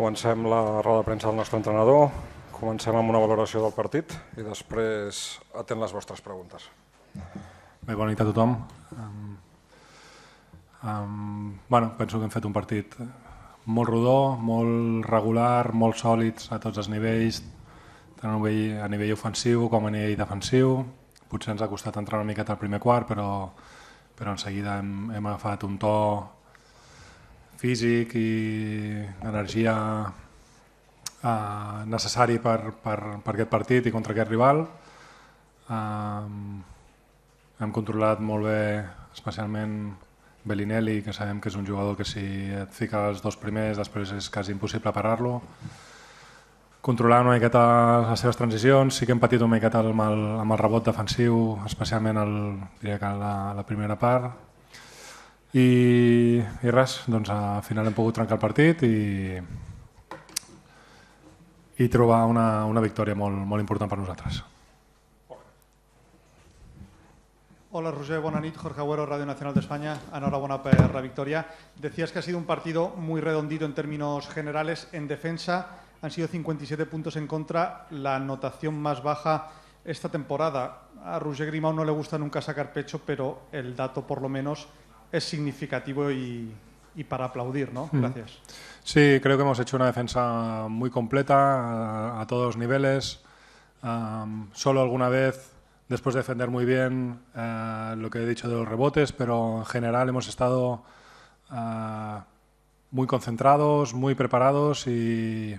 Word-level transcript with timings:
Comencem 0.00 0.46
la 0.48 0.80
roda 0.80 1.02
de 1.02 1.04
premsa 1.04 1.28
del 1.28 1.36
nostre 1.36 1.58
entrenador, 1.60 2.06
comencem 2.56 2.96
amb 2.96 3.12
una 3.12 3.18
valoració 3.20 3.60
del 3.60 3.74
partit 3.76 4.14
i 4.40 4.44
després 4.46 5.18
atent 5.60 5.76
les 5.82 5.92
vostres 5.92 6.22
preguntes. 6.24 6.64
Bé, 7.12 7.92
bona 7.92 8.06
nit 8.08 8.22
a 8.24 8.24
tothom. 8.24 8.54
Um, 8.96 9.34
um, 10.88 11.52
bueno, 11.68 11.92
penso 11.98 12.16
que 12.16 12.24
hem 12.24 12.32
fet 12.32 12.48
un 12.48 12.56
partit 12.56 12.96
molt 13.66 13.92
rodó, 13.92 14.38
molt 14.40 15.04
regular, 15.04 15.74
molt 15.76 16.00
sòlids 16.00 16.48
a 16.48 16.62
tots 16.64 16.80
els 16.80 16.88
nivells, 16.88 17.42
tant 18.22 18.32
a 18.32 18.38
nivell, 18.38 18.80
a 18.80 18.88
nivell 18.88 19.12
ofensiu 19.18 19.68
com 19.68 19.84
a 19.84 19.92
nivell 19.92 20.16
defensiu. 20.16 20.78
Potser 21.28 21.58
ens 21.58 21.60
ha 21.60 21.68
costat 21.68 22.00
entrar 22.00 22.24
una 22.24 22.32
miqueta 22.32 22.56
al 22.56 22.62
primer 22.64 22.80
quart, 22.80 23.04
però, 23.12 23.50
però 24.16 24.32
en 24.32 24.40
seguida 24.40 24.80
hem, 24.80 25.10
hem 25.12 25.28
agafat 25.34 25.68
un 25.68 25.76
to 25.76 25.96
físic 27.60 28.14
i 28.16 28.30
energia 29.28 29.74
eh, 31.22 31.84
necessari 31.86 32.38
per, 32.40 32.72
per, 32.82 32.98
per 33.24 33.34
aquest 33.34 33.52
partit 33.52 33.86
i 33.86 33.92
contra 33.94 34.16
aquest 34.16 34.32
rival. 34.32 34.64
Eh, 35.68 36.24
hem 37.60 37.74
controlat 37.76 38.22
molt 38.24 38.48
bé, 38.48 38.62
especialment 39.12 39.76
Bellinelli, 40.44 41.02
que 41.04 41.12
sabem 41.12 41.40
que 41.40 41.50
és 41.52 41.56
un 41.60 41.66
jugador 41.68 41.98
que 41.98 42.06
si 42.08 42.24
et 42.56 42.72
fica 42.72 43.04
els 43.10 43.20
dos 43.20 43.36
primers 43.36 43.76
després 43.76 44.14
és 44.16 44.30
quasi 44.32 44.54
impossible 44.56 44.92
parar-lo. 44.96 45.36
Controlar 46.80 47.20
una 47.20 47.34
miqueta 47.36 47.62
les 48.06 48.22
seves 48.22 48.38
transicions, 48.40 48.96
sí 48.96 49.04
que 49.04 49.12
hem 49.12 49.20
patit 49.20 49.42
una 49.44 49.58
miqueta 49.58 49.82
amb 49.84 50.00
el, 50.06 50.22
amb 50.40 50.56
el 50.56 50.62
rebot 50.62 50.86
defensiu, 50.86 51.58
especialment 51.68 52.22
el, 52.22 52.32
diria 52.80 52.96
que 53.02 53.10
la, 53.20 53.34
la 53.58 53.66
primera 53.68 53.98
part, 54.00 54.32
i, 55.52 56.38
i 56.38 56.70
res, 56.70 57.00
doncs 57.10 57.30
al 57.34 57.64
final 57.66 57.88
hem 57.90 57.96
pogut 57.96 58.20
trencar 58.20 58.36
el 58.38 58.42
partit 58.42 58.84
i, 58.86 59.40
i 61.80 61.88
trobar 61.90 62.22
una, 62.30 62.64
una 62.70 62.82
victòria 62.84 63.16
molt, 63.18 63.42
molt 63.46 63.64
important 63.64 63.90
per 63.90 63.98
nosaltres. 63.98 64.44
Hola 67.72 67.92
Roger, 67.92 68.18
buenas 68.18 68.42
noches. 68.42 68.58
Jorge 68.58 68.80
Agüero, 68.80 69.06
Radio 69.06 69.26
Nacional 69.26 69.54
de 69.54 69.60
España. 69.60 69.96
Enhorabuena 70.12 70.60
por 70.60 70.94
la 70.94 71.00
victoria. 71.00 71.46
Decías 71.76 72.10
que 72.10 72.18
ha 72.18 72.22
sido 72.22 72.36
un 72.36 72.44
partido 72.44 72.88
muy 72.96 73.20
redondito 73.20 73.64
en 73.64 73.74
términos 73.74 74.28
generales. 74.28 74.88
En 74.90 75.06
defensa 75.06 75.68
han 76.02 76.10
sido 76.10 76.26
57 76.26 76.86
puntos 76.86 77.14
en 77.14 77.28
contra, 77.28 77.86
la 77.90 78.16
anotación 78.16 78.74
más 78.74 79.04
baja 79.04 79.52
esta 79.84 80.08
temporada. 80.08 80.88
A 81.04 81.20
Roger 81.20 81.46
Grimau 81.46 81.72
no 81.72 81.84
le 81.84 81.92
gusta 81.92 82.18
nunca 82.18 82.42
sacar 82.42 82.72
pecho, 82.72 83.02
pero 83.06 83.42
el 83.52 83.76
dato 83.76 84.04
por 84.04 84.20
lo 84.20 84.28
menos 84.28 84.66
es 85.12 85.24
significativo 85.24 86.10
y, 86.10 86.52
y 86.94 87.04
para 87.04 87.26
aplaudir, 87.26 87.72
¿no? 87.72 87.88
Gracias. 87.92 88.38
Sí, 88.82 89.18
creo 89.22 89.36
que 89.36 89.42
hemos 89.42 89.58
hecho 89.58 89.76
una 89.76 89.86
defensa 89.86 90.66
muy 90.68 90.90
completa 90.90 91.36
a, 91.36 92.20
a 92.20 92.26
todos 92.26 92.46
los 92.46 92.56
niveles. 92.56 93.20
Um, 93.82 94.48
solo 94.52 94.82
alguna 94.82 95.08
vez, 95.08 95.52
después 95.88 96.14
de 96.14 96.20
defender 96.20 96.50
muy 96.50 96.64
bien 96.64 97.20
uh, 97.34 97.96
lo 97.96 98.10
que 98.10 98.22
he 98.22 98.26
dicho 98.26 98.48
de 98.48 98.54
los 98.54 98.68
rebotes, 98.68 99.12
pero 99.12 99.58
en 99.58 99.64
general 99.66 100.08
hemos 100.08 100.28
estado 100.28 100.82
uh, 101.50 102.20
muy 102.90 103.06
concentrados, 103.06 103.94
muy 103.94 104.14
preparados 104.14 104.86
y, 104.86 105.58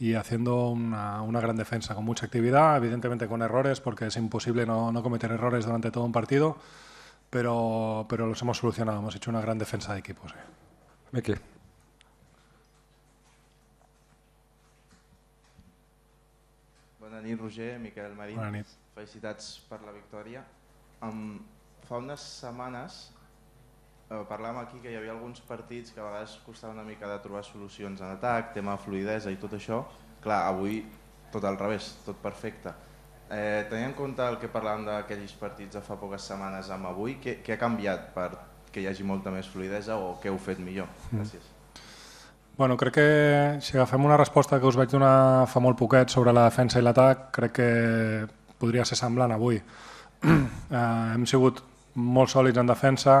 y 0.00 0.14
haciendo 0.14 0.70
una, 0.70 1.22
una, 1.22 1.40
gran 1.40 1.56
defensa 1.56 1.94
con 1.94 2.04
mucha 2.04 2.26
actividad, 2.26 2.76
evidentemente 2.76 3.26
con 3.26 3.42
errores, 3.42 3.80
porque 3.80 4.06
es 4.06 4.16
imposible 4.16 4.64
no, 4.64 4.92
no 4.92 5.02
cometer 5.02 5.30
errores 5.30 5.66
durante 5.66 5.90
todo 5.90 6.04
un 6.04 6.12
partido 6.12 6.56
pero, 7.32 8.04
pero 8.10 8.26
los 8.26 8.42
hemos 8.42 8.58
solucionado. 8.58 8.98
Hemos 8.98 9.16
hecho 9.16 9.30
una 9.30 9.40
gran 9.40 9.56
defensa 9.56 9.94
de 9.94 10.00
equipo. 10.00 10.28
Sí. 10.28 10.34
Miqui. 11.12 11.34
Bona 17.00 17.22
nit, 17.22 17.40
Roger, 17.40 17.78
Miquel 17.78 18.12
Marín. 18.14 18.36
Bona 18.36 18.50
nit. 18.50 18.68
Felicitats 18.92 19.62
per 19.70 19.80
la 19.80 19.96
victòria. 19.96 20.44
Um, 21.00 21.40
fa 21.88 22.02
unes 22.04 22.20
setmanes 22.20 23.00
eh, 24.10 24.20
parlàvem 24.28 24.60
aquí 24.60 24.84
que 24.84 24.92
hi 24.92 25.00
havia 25.00 25.16
alguns 25.16 25.40
partits 25.40 25.96
que 25.96 26.04
a 26.04 26.10
vegades 26.10 26.36
costava 26.44 26.76
una 26.76 26.84
mica 26.84 27.08
de 27.08 27.16
trobar 27.24 27.46
solucions 27.48 28.04
en 28.04 28.12
atac, 28.12 28.52
tema 28.52 28.76
fluidesa 28.76 29.32
i 29.32 29.40
tot 29.40 29.56
això. 29.56 29.86
Clar, 30.20 30.42
avui 30.52 30.82
tot 31.32 31.48
al 31.48 31.56
revés, 31.56 31.94
tot 32.04 32.20
perfecte. 32.20 32.76
Eh, 33.32 33.64
tenint 33.70 33.88
en 33.88 33.96
compte 33.96 34.24
el 34.28 34.36
que 34.36 34.50
parlàvem 34.52 34.84
d'aquells 34.84 35.32
partits 35.40 35.78
de 35.78 35.80
fa 35.80 35.96
poques 35.96 36.24
setmanes 36.28 36.68
amb 36.74 36.90
avui, 36.90 37.16
què, 37.22 37.38
què 37.40 37.54
ha 37.54 37.60
canviat 37.60 38.10
per 38.12 38.28
que 38.72 38.82
hi 38.82 38.88
hagi 38.90 39.06
molta 39.08 39.32
més 39.32 39.48
fluidesa 39.48 39.96
o 39.96 40.18
què 40.20 40.28
heu 40.28 40.36
fet 40.40 40.60
millor? 40.60 40.90
Gràcies. 41.12 41.48
Bueno, 42.58 42.76
crec 42.76 42.94
que 42.98 43.08
si 43.64 43.78
agafem 43.78 44.04
una 44.04 44.18
resposta 44.20 44.58
que 44.60 44.68
us 44.68 44.76
vaig 44.76 44.92
donar 44.92 45.48
fa 45.48 45.60
molt 45.64 45.80
poquet 45.80 46.12
sobre 46.12 46.34
la 46.36 46.44
defensa 46.50 46.80
i 46.80 46.84
l'atac, 46.84 47.30
crec 47.32 47.54
que 47.56 47.70
podria 48.60 48.84
ser 48.84 49.00
semblant 49.00 49.32
avui. 49.32 49.56
eh, 50.28 50.36
hem 51.16 51.24
sigut 51.24 51.64
molt 51.96 52.32
sòlids 52.32 52.60
en 52.60 52.68
defensa, 52.68 53.16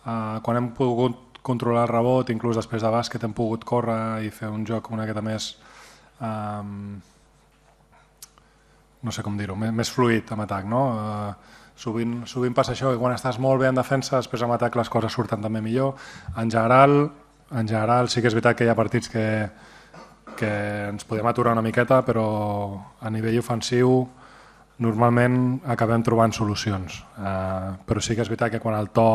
eh, 0.00 0.40
quan 0.40 0.56
hem 0.56 0.72
pogut 0.78 1.42
controlar 1.44 1.84
el 1.84 1.92
rebot, 1.92 2.32
inclús 2.32 2.56
després 2.56 2.80
de 2.80 2.92
bàsquet 2.96 3.28
hem 3.28 3.36
pogut 3.36 3.68
córrer 3.68 4.24
i 4.24 4.32
fer 4.32 4.48
un 4.48 4.64
joc 4.64 4.88
una 4.88 5.04
miqueta 5.04 5.20
més 5.20 5.50
eh, 6.24 6.62
no 9.04 9.12
sé 9.12 9.22
com 9.22 9.36
dir-ho, 9.38 9.56
més, 9.56 9.90
fluid 9.92 10.32
amb 10.32 10.46
atac. 10.46 10.66
No? 10.68 10.80
Uh, 10.96 11.60
sovint, 11.76 12.22
sovint 12.30 12.56
passa 12.56 12.72
això, 12.72 12.94
que 12.94 13.00
quan 13.00 13.14
estàs 13.14 13.38
molt 13.42 13.60
bé 13.62 13.68
en 13.70 13.78
defensa, 13.78 14.16
després 14.18 14.42
amb 14.46 14.56
atac 14.56 14.78
les 14.80 14.90
coses 14.90 15.12
surten 15.12 15.44
també 15.44 15.62
millor. 15.64 15.94
En 16.40 16.50
general, 16.50 17.10
en 17.52 17.68
general 17.68 18.08
sí 18.08 18.22
que 18.22 18.30
és 18.32 18.36
veritat 18.36 18.58
que 18.58 18.66
hi 18.66 18.72
ha 18.72 18.78
partits 18.78 19.12
que, 19.12 19.26
que 20.38 20.52
ens 20.90 21.06
podem 21.08 21.28
aturar 21.30 21.54
una 21.54 21.64
miqueta, 21.64 22.00
però 22.06 22.26
a 23.00 23.12
nivell 23.12 23.40
ofensiu 23.42 24.00
normalment 24.84 25.60
acabem 25.70 26.02
trobant 26.02 26.32
solucions. 26.34 27.02
Uh, 27.18 27.76
però 27.86 28.02
sí 28.02 28.16
que 28.16 28.24
és 28.24 28.32
veritat 28.32 28.56
que 28.56 28.62
quan 28.62 28.78
el 28.78 28.90
to 28.94 29.10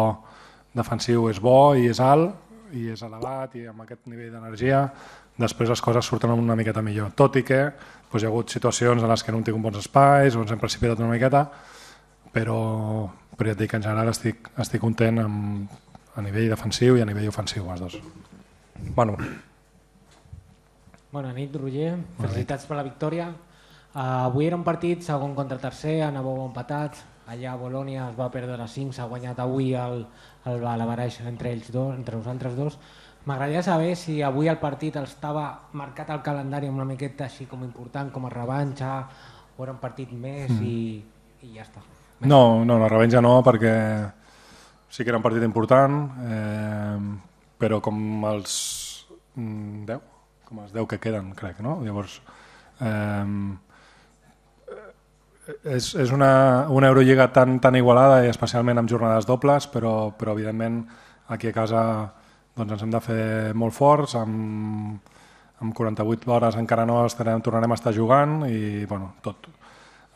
defensiu 0.78 1.28
és 1.32 1.42
bo 1.42 1.74
i 1.76 1.90
és 1.90 2.00
alt, 2.00 2.38
i 2.74 2.90
és 2.94 3.02
elevat 3.06 3.56
i 3.60 3.66
amb 3.70 3.84
aquest 3.86 4.08
nivell 4.12 4.32
d'energia, 4.36 4.84
després 5.40 5.72
les 5.72 5.82
coses 5.82 6.06
surten 6.06 6.34
una 6.36 6.58
miqueta 6.60 6.84
millor. 6.86 7.12
Tot 7.18 7.40
i 7.40 7.44
que 7.48 7.62
doncs, 7.66 8.22
hi 8.22 8.26
ha 8.26 8.32
hagut 8.32 8.54
situacions 8.54 9.04
en 9.04 9.10
les 9.10 9.24
que 9.24 9.32
no 9.32 9.40
hem 9.40 9.48
tingut 9.48 9.66
bons 9.70 9.82
espais 9.82 10.36
o 10.36 10.44
ens 10.44 10.52
hem 10.52 10.62
precipitat 10.62 11.02
una 11.02 11.12
miqueta, 11.14 11.46
però, 12.34 12.60
però 13.36 13.52
ja 13.52 13.58
et 13.58 13.62
dic 13.64 13.72
que 13.72 13.80
en 13.80 13.86
general 13.86 14.12
estic, 14.14 14.52
estic 14.62 14.82
content 14.82 15.22
amb, 15.24 15.78
a 16.16 16.24
nivell 16.26 16.50
defensiu 16.52 16.98
i 16.98 17.04
a 17.04 17.08
nivell 17.08 17.30
ofensiu, 17.32 17.70
els 17.72 17.86
dos. 17.86 18.00
Manu. 18.96 19.16
Bona 21.12 21.32
nit, 21.34 21.56
Roger. 21.56 21.96
Felicitats 22.20 22.68
per 22.70 22.78
la 22.78 22.86
victòria. 22.86 23.30
Uh, 23.90 24.28
avui 24.30 24.46
era 24.46 24.58
un 24.60 24.66
partit 24.66 25.02
segon 25.06 25.34
contra 25.38 25.58
tercer, 25.62 26.00
anàveu 26.06 26.44
empatats. 26.46 27.02
Allà 27.30 27.54
a 27.54 27.60
Bolònia 27.62 28.08
es 28.10 28.18
va 28.18 28.32
perdre 28.34 28.58
a 28.58 28.68
5, 28.68 28.96
s'ha 28.96 29.06
guanyat 29.10 29.40
avui 29.44 29.74
el, 29.78 30.02
el, 30.50 30.64
la 30.64 30.88
baralla 30.90 31.28
entre 31.30 31.52
ells 31.54 31.70
dos, 31.72 31.94
entre 31.94 32.18
nosaltres 32.18 32.56
dos. 32.58 32.80
M'agradaria 33.30 33.62
saber 33.62 33.94
si 34.00 34.22
avui 34.26 34.48
el 34.50 34.58
partit 34.58 34.96
estava 34.98 35.46
marcat 35.78 36.10
al 36.10 36.24
calendari 36.26 36.70
amb 36.72 36.80
una 36.82 36.88
miqueta 36.90 37.28
així 37.28 37.46
com 37.46 37.66
important, 37.68 38.10
com 38.16 38.26
a 38.26 38.34
revanxa, 38.34 38.94
o 39.58 39.64
era 39.66 39.76
un 39.76 39.82
partit 39.82 40.12
més 40.16 40.50
mm. 40.50 40.64
i, 40.66 41.46
i 41.46 41.54
ja 41.58 41.68
està. 41.68 41.84
No, 42.26 42.66
no, 42.66 42.80
la 42.82 42.90
revenja 42.90 43.22
no, 43.22 43.38
perquè 43.46 43.74
sí 44.90 45.04
que 45.04 45.12
era 45.12 45.20
un 45.20 45.24
partit 45.24 45.46
important, 45.46 46.00
eh, 46.26 46.98
però 47.60 47.80
com 47.84 48.26
els 48.32 48.56
10, 49.36 50.00
com 50.50 50.64
els 50.66 50.74
10 50.74 50.90
que 50.90 51.00
queden, 51.04 51.34
crec, 51.38 51.62
no? 51.64 51.78
Llavors, 51.86 52.18
eh, 52.82 53.26
és, 55.64 55.94
és 55.96 56.12
una, 56.16 56.68
una 56.70 56.90
Eurolliga 56.92 57.30
tan, 57.34 57.60
tan 57.64 57.76
igualada 57.76 58.24
i 58.26 58.30
especialment 58.32 58.82
amb 58.82 58.90
jornades 58.92 59.28
dobles, 59.28 59.68
però, 59.72 60.12
però 60.18 60.36
evidentment 60.38 60.82
aquí 61.30 61.50
a 61.50 61.56
casa 61.56 61.84
doncs 62.58 62.76
ens 62.76 62.84
hem 62.84 62.94
de 62.94 63.02
fer 63.04 63.24
molt 63.58 63.76
forts, 63.76 64.16
amb, 64.20 65.00
amb 65.64 65.76
48 65.76 66.34
hores 66.34 66.58
encara 66.60 66.86
no 66.88 67.04
estarem, 67.06 67.42
tornarem 67.46 67.72
a 67.72 67.80
estar 67.80 67.94
jugant 67.96 68.44
i 68.50 68.86
bueno, 68.90 69.14
tot, 69.24 69.50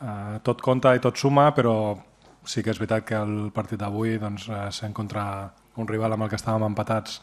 eh, 0.00 0.40
tot 0.44 0.62
compta 0.64 0.94
i 0.94 1.02
tot 1.02 1.20
suma, 1.20 1.50
però 1.56 1.94
sí 2.44 2.62
que 2.62 2.72
és 2.74 2.80
veritat 2.80 3.06
que 3.08 3.16
el 3.18 3.50
partit 3.54 3.80
d'avui 3.80 4.18
doncs, 4.20 4.48
eh, 4.48 4.68
sent 4.72 4.94
contra 4.96 5.24
un 5.80 5.88
rival 5.88 6.14
amb 6.14 6.26
el 6.26 6.32
que 6.32 6.38
estàvem 6.40 6.68
empatats 6.68 7.20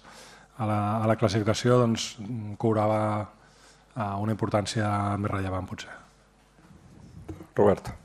a 0.58 0.68
la, 0.68 0.82
a 1.02 1.08
la 1.10 1.18
classificació 1.18 1.80
doncs, 1.82 2.16
cobrava 2.62 3.02
eh, 3.22 4.14
una 4.22 4.34
importància 4.34 4.90
més 5.18 5.32
rellevant 5.32 5.70
potser. 5.70 5.98
Robert. 7.56 8.01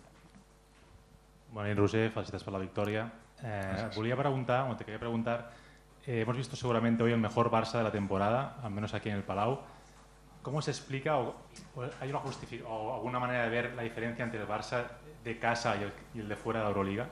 Bona 1.56 1.70
nit, 1.70 1.79
Roger. 1.81 2.11
Felicitats 2.12 2.44
per 2.44 2.53
la 2.53 2.58
victòria. 2.61 3.06
Eh, 3.41 3.88
volia 3.94 4.17
preguntar, 4.17 4.67
o 4.69 4.76
te 4.76 4.85
quería 4.85 5.00
preguntar, 5.00 5.53
eh, 6.05 6.20
hemos 6.20 6.37
visto 6.37 6.55
seguramente 6.55 7.03
hoy 7.03 7.12
el 7.12 7.19
mejor 7.19 7.50
Barça 7.50 7.79
de 7.79 7.85
la 7.85 7.91
temporada, 7.91 8.56
al 8.62 8.70
menos 8.70 8.93
aquí 8.93 9.08
en 9.08 9.17
el 9.17 9.23
Palau. 9.23 9.61
¿Cómo 10.43 10.61
se 10.61 10.70
explica 10.70 11.17
o, 11.17 11.35
o 11.75 11.82
hay 11.99 12.11
una 12.11 12.20
o 12.69 12.94
alguna 12.94 13.19
manera 13.19 13.44
de 13.44 13.49
ver 13.49 13.73
la 13.75 13.82
diferencia 13.82 14.23
entre 14.23 14.43
el 14.43 14.47
Barça 14.47 14.85
de 15.25 15.38
casa 15.38 15.76
y 15.76 15.85
el, 15.85 15.93
y 16.14 16.20
el 16.20 16.29
de 16.29 16.37
fuera 16.37 16.61
de 16.61 16.64
la 16.64 16.69
Euroliga? 16.69 17.06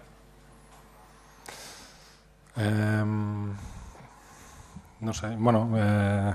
Eh, 2.58 3.04
no 5.00 5.14
sé, 5.14 5.36
bueno, 5.38 5.70
eh, 5.74 6.34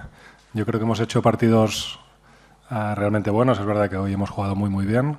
yo 0.54 0.66
creo 0.66 0.80
que 0.80 0.84
hemos 0.84 1.00
hecho 1.00 1.22
partidos 1.22 2.00
uh, 2.72 2.96
realmente 2.96 3.30
buenos. 3.30 3.60
Es 3.60 3.66
verdad 3.66 3.88
que 3.88 3.98
hoy 3.98 4.14
hemos 4.14 4.32
jugado 4.32 4.56
muy, 4.56 4.72
muy 4.72 4.88
bien. 4.88 5.16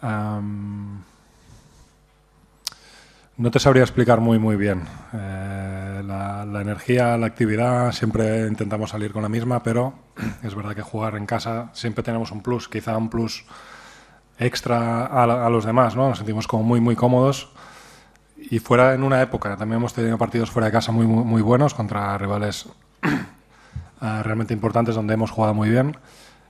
Um, 0.00 1.02
no 3.36 3.50
te 3.50 3.58
sabría 3.58 3.82
explicar 3.82 4.20
muy, 4.20 4.38
muy 4.38 4.56
bien. 4.56 4.82
Eh, 5.14 6.02
la, 6.04 6.60
energía, 6.60 7.16
la 7.16 7.26
actividad, 7.26 7.92
siempre 7.92 8.46
intentamos 8.46 8.90
salir 8.90 9.12
con 9.12 9.22
la 9.22 9.28
misma, 9.28 9.62
pero 9.62 9.94
es 10.42 10.54
verdad 10.54 10.74
que 10.74 10.82
jugar 10.82 11.16
en 11.16 11.26
casa 11.26 11.70
siempre 11.72 12.02
tenemos 12.02 12.30
un 12.30 12.42
plus, 12.42 12.68
quizá 12.68 12.96
un 12.96 13.08
plus 13.08 13.44
extra 14.38 15.06
a, 15.06 15.50
los 15.50 15.64
demás, 15.64 15.96
¿no? 15.96 16.08
Nos 16.08 16.18
sentimos 16.18 16.46
como 16.46 16.62
muy, 16.62 16.80
muy 16.80 16.96
cómodos. 16.96 17.50
Y 18.50 18.58
fuera 18.58 18.94
en 18.94 19.04
una 19.04 19.22
época, 19.22 19.56
también 19.56 19.78
hemos 19.78 19.94
tenido 19.94 20.18
partidos 20.18 20.50
fuera 20.50 20.66
de 20.66 20.72
casa 20.72 20.90
muy, 20.90 21.06
muy, 21.06 21.42
buenos 21.42 21.74
contra 21.74 22.18
rivales 22.18 22.66
uh, 22.66 23.06
realmente 24.22 24.52
importantes 24.52 24.96
donde 24.96 25.14
hemos 25.14 25.30
jugado 25.30 25.54
muy 25.54 25.70
bien 25.70 25.96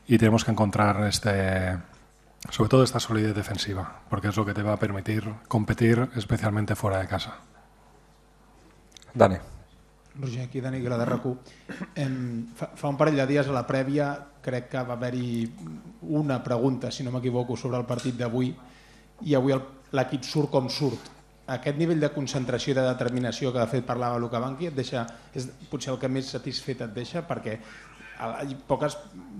y 0.06 0.17
tenemos 0.17 0.44
que 0.44 0.50
encontrar 0.50 1.05
este, 1.05 1.76
sobre 2.50 2.69
todo 2.69 2.85
esta 2.85 3.00
solidez 3.00 3.35
defensiva, 3.35 4.03
porque 4.11 4.29
es 4.29 4.37
lo 4.37 4.44
que 4.44 4.55
te 4.55 4.62
va 4.62 4.75
a 4.75 4.79
permitir 4.79 5.25
competir 5.49 6.09
especialmente 6.17 6.75
fuera 6.75 6.99
de 6.99 7.09
casa. 7.09 7.39
Dani. 9.15 9.37
Roger, 10.19 10.43
aquí 10.43 10.61
Dani 10.61 10.81
Gra 10.81 10.99
de 10.99 11.06
RAC1. 11.06 12.47
Fa, 12.55 12.67
fa 12.77 12.89
un 12.89 12.99
parell 13.00 13.17
de 13.17 13.27
dies 13.27 13.49
a 13.49 13.55
la 13.55 13.65
prèvia 13.67 14.12
crec 14.43 14.69
que 14.69 14.83
va 14.85 14.99
haver-hi 14.99 15.47
una 16.03 16.43
pregunta, 16.44 16.91
si 16.91 17.05
no 17.05 17.12
m'equivoco, 17.15 17.56
sobre 17.56 17.79
el 17.79 17.87
partit 17.89 18.19
d'avui 18.19 18.53
i 19.25 19.35
avui 19.39 19.55
l'equip 19.93 20.27
surt 20.27 20.50
com 20.50 20.69
surt. 20.69 21.09
Aquest 21.50 21.79
nivell 21.79 22.00
de 22.00 22.12
concentració 22.15 22.71
i 22.71 22.77
de 22.79 22.85
determinació 22.87 23.50
que 23.53 23.59
de 23.59 23.67
fet 23.67 23.87
parlava 23.87 24.21
Luca 24.23 24.41
Banqui 24.41 24.69
et 24.71 24.77
deixa, 24.77 25.06
és 25.35 25.49
potser 25.71 25.91
el 25.93 25.99
que 25.99 26.09
més 26.09 26.31
satisfet 26.31 26.85
et 26.87 26.94
deixa 26.94 27.25
perquè 27.27 27.59
poques, 28.69 28.97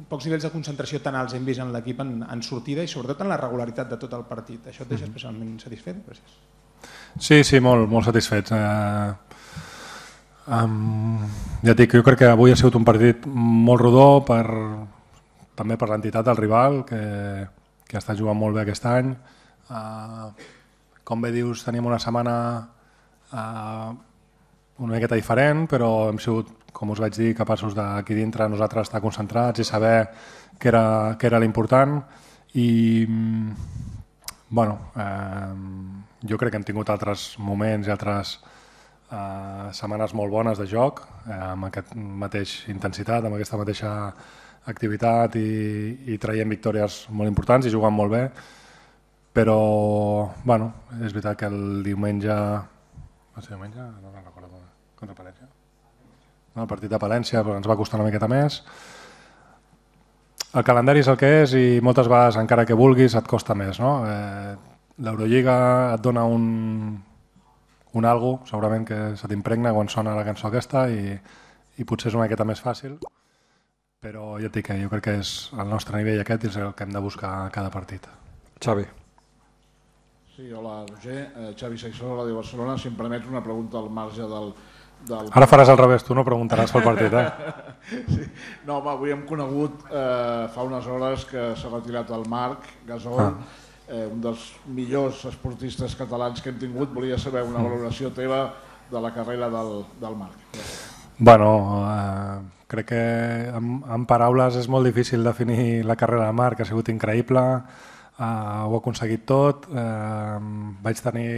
pocs 0.09 0.27
nivells 0.27 0.47
de 0.47 0.51
concentració 0.51 1.01
tan 1.03 1.15
alts 1.19 1.37
hem 1.37 1.45
vist 1.47 1.63
en 1.63 1.73
l'equip 1.73 2.01
en, 2.03 2.23
en 2.27 2.43
sortida 2.43 2.83
i 2.83 2.91
sobretot 2.91 3.23
en 3.23 3.31
la 3.31 3.39
regularitat 3.41 3.91
de 3.91 3.99
tot 4.01 4.15
el 4.19 4.25
partit. 4.29 4.67
Això 4.67 4.83
et 4.85 4.91
deixa 4.91 5.07
especialment 5.07 5.59
satisfet? 5.63 6.01
Gràcies. 6.07 6.39
Sí, 7.19 7.43
sí, 7.47 7.61
molt, 7.63 7.89
molt 7.91 8.09
satisfet. 8.09 8.51
Eh, 8.57 9.13
um, 10.59 11.21
ja 11.63 11.77
dic, 11.79 11.95
jo 11.95 12.03
crec 12.07 12.25
que 12.25 12.33
avui 12.33 12.53
ha 12.53 12.59
sigut 12.59 12.79
un 12.79 12.87
partit 12.89 13.27
molt 13.27 13.85
rodó 13.85 14.09
per, 14.27 14.45
també 15.59 15.79
per 15.79 15.91
l'entitat 15.93 16.27
del 16.27 16.41
rival, 16.41 16.83
que, 16.89 17.03
que 17.87 18.01
està 18.01 18.17
jugant 18.19 18.39
molt 18.39 18.59
bé 18.59 18.65
aquest 18.65 18.89
any. 18.91 19.15
Uh, 19.71 20.33
com 21.05 21.21
bé 21.23 21.33
dius, 21.35 21.65
tenim 21.67 21.87
una 21.87 21.99
setmana 22.03 22.35
uh, 23.33 23.93
una 24.83 24.95
miqueta 24.95 25.19
diferent, 25.19 25.67
però 25.71 26.09
hem 26.11 26.19
sigut, 26.23 26.51
com 26.73 26.91
us 26.95 27.01
vaig 27.03 27.17
dir, 27.17 27.33
capaços 27.37 27.75
d'aquí 27.77 28.17
dintre 28.17 28.49
nosaltres 28.51 28.89
estar 28.89 29.03
concentrats 29.05 29.63
i 29.63 29.67
saber 29.69 29.97
què 30.59 30.71
era, 30.73 30.85
què 31.19 31.29
era 31.29 31.41
l'important. 31.43 31.99
I 32.59 32.69
bueno, 34.53 34.79
eh, 34.97 35.53
jo 36.29 36.39
crec 36.39 36.53
que 36.53 36.61
hem 36.61 36.67
tingut 36.69 36.91
altres 36.93 37.33
moments 37.41 37.89
i 37.89 37.93
altres 37.95 38.35
eh, 39.11 39.69
setmanes 39.73 40.13
molt 40.19 40.33
bones 40.33 40.61
de 40.61 40.67
joc 40.69 41.05
eh, 41.27 41.39
amb 41.53 41.69
aquest 41.71 41.95
mateix 41.97 42.59
intensitat, 42.73 43.25
amb 43.25 43.39
aquesta 43.39 43.61
mateixa 43.61 43.93
activitat 44.69 45.39
i, 45.41 45.47
i 46.13 46.19
traient 46.23 46.53
victòries 46.53 47.07
molt 47.11 47.33
importants 47.33 47.67
i 47.67 47.73
jugant 47.73 47.97
molt 47.97 48.13
bé 48.13 48.27
però 49.33 50.31
bueno, 50.45 50.73
és 51.01 51.13
veritat 51.13 51.39
que 51.41 51.49
el 51.49 51.83
diumenge 51.87 52.33
va 52.33 53.43
ser 53.43 53.55
diumenge? 53.55 53.81
No 53.81 54.11
me'n 54.13 54.25
recordo 54.25 54.61
contra 54.99 55.17
Palència. 55.17 55.49
No, 56.55 56.65
el 56.65 56.69
partit 56.69 56.93
de 56.93 57.01
Palència 57.01 57.41
ens 57.41 57.69
va 57.69 57.79
costar 57.79 58.01
una 58.01 58.09
miqueta 58.11 58.29
més. 58.29 58.61
El 60.53 60.67
calendari 60.69 61.01
és 61.01 61.09
el 61.09 61.17
que 61.17 61.31
és 61.43 61.55
i 61.57 61.65
moltes 61.81 62.11
vegades, 62.13 62.37
encara 62.37 62.67
que 62.69 62.77
vulguis, 62.77 63.17
et 63.17 63.29
costa 63.29 63.57
més. 63.57 63.81
No? 63.81 63.95
Eh, 64.05 64.53
L'Eurolliga 65.03 65.57
et 65.95 66.05
dona 66.05 66.27
un, 66.29 66.45
un 67.97 68.05
algo, 68.05 68.35
segurament 68.49 68.85
que 68.85 69.01
se 69.17 69.33
t'impregna 69.33 69.73
quan 69.73 69.89
sona 69.89 70.15
la 70.19 70.27
cançó 70.29 70.51
aquesta 70.51 70.85
i, 70.93 71.17
i 71.81 71.89
potser 71.89 72.13
és 72.13 72.19
una 72.19 72.29
miqueta 72.29 72.45
més 72.45 72.61
fàcil, 72.61 72.99
però 74.05 74.37
ja 74.43 74.51
et 74.53 74.59
dic 74.59 74.69
que 74.69 74.77
jo 74.83 74.93
crec 74.93 75.09
que 75.09 75.21
és 75.25 75.37
el 75.57 75.73
nostre 75.73 75.97
nivell 75.97 76.21
aquest 76.21 76.51
és 76.51 76.61
el 76.61 76.75
que 76.77 76.85
hem 76.85 76.93
de 76.93 77.01
buscar 77.01 77.33
cada 77.55 77.73
partit. 77.73 78.11
Xavi. 78.61 78.85
Sí, 80.35 80.51
hola, 80.51 80.87
Roger. 80.89 81.31
Eh, 81.37 81.55
Xavi 81.61 81.77
Saixó, 81.77 82.15
Ràdio 82.17 82.39
Barcelona. 82.39 82.79
Si 82.81 82.89
em 82.89 82.95
permets 82.97 83.27
una 83.29 83.43
pregunta 83.45 83.77
al 83.77 83.91
marge 83.93 84.25
del, 84.25 84.47
del... 85.05 85.27
Ara 85.29 85.49
faràs 85.51 85.69
al 85.69 85.77
revés, 85.77 86.07
tu 86.09 86.17
no 86.17 86.25
preguntaràs 86.25 86.73
pel 86.73 86.87
partit, 86.87 87.13
eh? 87.13 87.27
sí. 88.15 88.25
No, 88.65 88.79
home, 88.79 88.95
avui 88.95 89.13
hem 89.13 89.27
conegut 89.29 89.85
eh, 89.91 90.47
fa 90.55 90.65
unes 90.65 90.89
hores 90.89 91.29
que 91.29 91.51
s'ha 91.61 91.75
retirat 91.75 92.15
el 92.17 92.25
Marc 92.33 92.65
Gasol, 92.89 93.21
ah. 93.21 93.61
eh, 93.91 94.07
un 94.07 94.25
dels 94.25 94.49
millors 94.73 95.21
esportistes 95.29 95.99
catalans 96.01 96.41
que 96.41 96.49
hem 96.49 96.65
tingut. 96.65 96.97
Volia 96.97 97.21
saber 97.21 97.45
una 97.45 97.61
valoració 97.61 98.09
teva 98.17 98.47
de 98.89 99.05
la 99.05 99.13
carrera 99.13 99.53
del, 99.53 99.83
del 100.01 100.17
Marc. 100.17 100.65
Bueno, 101.21 101.55
eh, 101.93 102.65
crec 102.73 102.93
que 102.95 103.07
amb, 103.53 103.85
amb 103.85 104.09
paraules 104.09 104.57
és 104.65 104.73
molt 104.73 104.89
difícil 104.89 105.29
definir 105.29 105.83
la 105.85 106.01
carrera 106.01 106.33
del 106.33 106.41
Marc, 106.41 106.65
ha 106.65 106.73
sigut 106.73 106.89
increïble, 106.89 107.49
eh, 108.19 108.25
ho 108.25 108.75
ha 108.75 108.79
aconseguit 108.79 109.25
tot, 109.27 109.69
eh, 109.73 110.39
vaig 110.83 111.03
tenir 111.03 111.33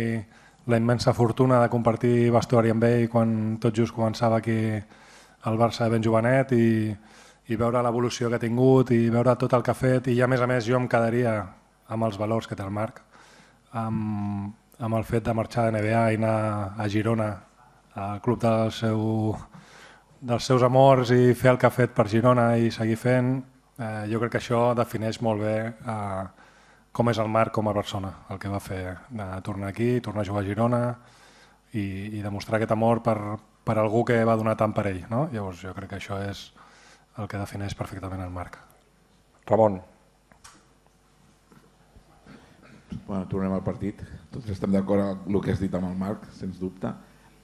la 0.66 0.78
immensa 0.80 1.12
fortuna 1.12 1.60
de 1.60 1.68
compartir 1.68 2.30
vestuari 2.32 2.70
amb 2.72 2.84
ell 2.88 3.08
quan 3.12 3.58
tot 3.60 3.74
just 3.76 3.94
començava 3.94 4.38
aquí 4.40 4.58
el 5.44 5.58
Barça 5.60 5.90
ben 5.92 6.02
jovenet 6.02 6.54
i, 6.56 6.94
i 7.52 7.56
veure 7.60 7.82
l'evolució 7.84 8.30
que 8.30 8.38
ha 8.38 8.44
tingut 8.44 8.94
i 8.96 9.10
veure 9.12 9.36
tot 9.36 9.52
el 9.52 9.62
que 9.62 9.74
ha 9.74 9.76
fet. 9.76 10.08
I 10.08 10.22
a 10.22 10.28
més 10.28 10.40
a 10.40 10.48
més 10.48 10.64
jo 10.64 10.78
em 10.80 10.88
quedaria 10.88 11.34
amb 11.88 12.06
els 12.08 12.16
valors 12.16 12.48
que 12.48 12.56
té 12.56 12.64
el 12.64 12.72
Marc 12.72 13.02
amb, 13.74 14.54
amb 14.78 14.96
el 14.96 15.04
fet 15.04 15.24
de 15.26 15.34
marxar 15.34 15.66
de 15.66 15.78
NBA 15.78 16.04
i 16.14 16.20
anar 16.20 16.38
a 16.78 16.88
Girona 16.88 17.28
al 17.94 18.22
club 18.22 18.40
del 18.42 18.72
seu, 18.72 19.34
dels 20.20 20.46
seus 20.48 20.62
amors 20.62 21.12
i 21.14 21.34
fer 21.34 21.52
el 21.52 21.58
que 21.58 21.68
ha 21.68 21.74
fet 21.74 21.92
per 21.94 22.08
Girona 22.08 22.54
i 22.56 22.70
seguir 22.74 22.96
fent. 22.96 23.36
Eh, 23.74 24.06
jo 24.10 24.20
crec 24.22 24.36
que 24.36 24.40
això 24.40 24.70
defineix 24.78 25.20
molt 25.22 25.42
bé 25.42 25.56
eh, 25.66 26.24
com 26.94 27.10
és 27.10 27.18
el 27.18 27.30
Marc 27.32 27.50
com 27.56 27.66
a 27.68 27.74
persona, 27.74 28.12
el 28.30 28.38
que 28.38 28.50
va 28.52 28.60
fer 28.62 28.82
de 29.10 29.26
tornar 29.42 29.72
aquí, 29.72 29.98
tornar 30.00 30.22
a 30.22 30.28
jugar 30.28 30.44
a 30.44 30.46
Girona 30.46 30.82
i, 31.72 31.82
i 32.14 32.20
demostrar 32.22 32.60
aquest 32.60 32.74
amor 32.76 33.02
per, 33.02 33.16
per 33.66 33.74
algú 33.82 34.04
que 34.06 34.20
va 34.24 34.36
donar 34.38 34.54
tant 34.60 34.72
per 34.76 34.86
ell. 34.92 35.02
No? 35.10 35.24
Llavors 35.32 35.64
jo 35.64 35.74
crec 35.74 35.90
que 35.90 35.98
això 35.98 36.20
és 36.22 36.46
el 37.18 37.26
que 37.30 37.40
defineix 37.40 37.74
perfectament 37.74 38.22
el 38.22 38.30
Marc. 38.34 38.60
Ramon. 39.50 39.80
Bueno, 43.08 43.26
tornem 43.26 43.52
al 43.52 43.64
partit. 43.66 43.98
Tots 44.30 44.54
estem 44.54 44.70
d'acord 44.72 45.02
amb 45.02 45.34
el 45.34 45.42
que 45.42 45.52
has 45.52 45.60
dit 45.60 45.74
amb 45.74 45.90
el 45.90 45.98
Marc, 45.98 46.30
sens 46.38 46.62
dubte. 46.62 46.94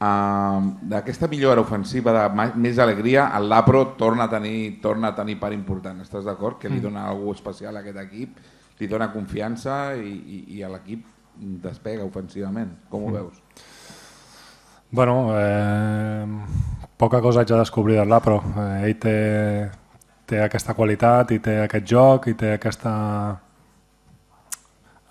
Uh, 0.00 0.78
D'aquesta 0.94 1.26
millora 1.28 1.60
ofensiva 1.60 2.14
de 2.14 2.46
més 2.56 2.78
alegria, 2.80 3.26
el 3.36 3.50
Lapro 3.50 3.82
torna 3.98 4.30
a 4.30 4.32
tenir, 4.32 4.78
torna 4.80 5.10
a 5.10 5.18
tenir 5.18 5.36
part 5.42 5.58
important. 5.58 6.00
Estàs 6.06 6.24
d'acord? 6.24 6.56
Que 6.62 6.70
li 6.70 6.78
mm. 6.78 6.86
dona 6.86 7.04
alguna 7.10 7.36
especial 7.36 7.76
a 7.76 7.82
aquest 7.82 7.98
equip, 8.06 8.38
li 8.80 8.88
dona 8.88 9.10
confiança 9.12 9.94
i, 9.94 10.10
i, 10.10 10.38
i 10.58 10.62
a 10.64 10.70
l'equip 10.72 11.04
despega 11.62 12.04
ofensivament. 12.04 12.72
Com 12.90 13.04
ho 13.04 13.10
mm. 13.10 13.18
veus? 13.18 13.68
Bueno, 14.90 15.30
eh, 15.38 16.26
poca 16.96 17.20
cosa 17.22 17.40
haig 17.40 17.48
de 17.48 17.60
descobrir 17.60 17.96
del 18.00 18.10
Lapro. 18.10 18.40
Eh, 18.56 18.88
ell 18.88 18.96
té, 18.98 19.16
té 20.26 20.40
aquesta 20.42 20.74
qualitat 20.74 21.30
i 21.36 21.38
té 21.38 21.60
aquest 21.64 21.86
joc 21.86 22.26
i 22.32 22.34
té 22.34 22.54
aquesta, 22.56 22.94